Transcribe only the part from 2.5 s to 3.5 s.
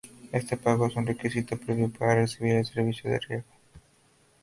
el servicio de riego.